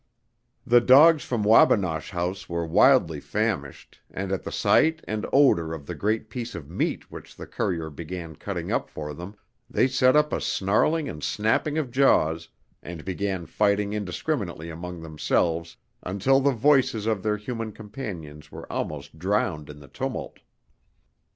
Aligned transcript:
The 0.65 0.81
dogs 0.81 1.23
from 1.23 1.43
Wabinosh 1.43 2.09
House 2.09 2.49
were 2.49 2.65
wildly 2.65 3.19
famished 3.21 3.99
and 4.09 4.31
at 4.31 4.41
the 4.43 4.51
sight 4.51 5.03
and 5.07 5.27
odor 5.31 5.75
of 5.75 5.85
the 5.85 5.93
great 5.93 6.27
piece 6.27 6.55
of 6.55 6.71
meat 6.71 7.11
which 7.11 7.35
the 7.35 7.45
courier 7.45 7.91
began 7.91 8.35
cutting 8.35 8.71
up 8.71 8.89
for 8.89 9.13
them 9.13 9.35
they 9.69 9.87
set 9.87 10.15
up 10.15 10.33
a 10.33 10.41
snarling 10.41 11.07
and 11.07 11.21
snapping 11.23 11.77
of 11.77 11.91
jaws, 11.91 12.49
and 12.81 13.05
began 13.05 13.45
fighting 13.45 13.93
indiscriminately 13.93 14.71
among 14.71 15.01
themselves 15.03 15.77
until 16.01 16.39
the 16.39 16.49
voices 16.51 17.05
of 17.05 17.21
their 17.21 17.37
human 17.37 17.71
companions 17.71 18.51
were 18.51 18.65
almost 18.73 19.19
drowned 19.19 19.69
in 19.69 19.77
the 19.81 19.87
tumult. 19.87 20.39